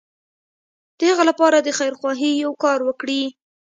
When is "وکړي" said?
2.87-3.23